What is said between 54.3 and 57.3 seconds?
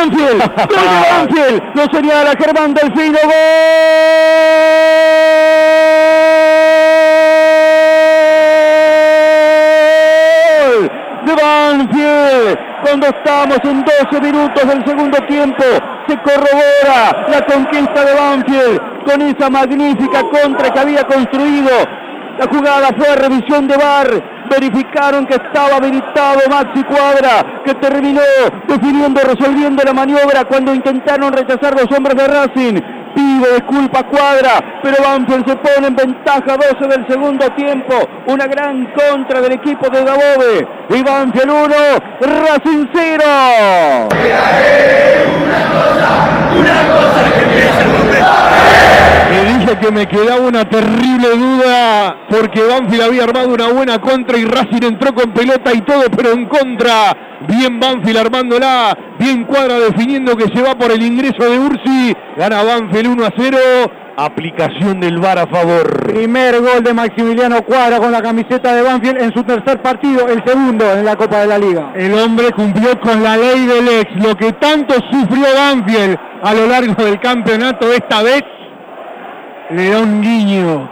y Racing entró con pelota y todo, pero en contra.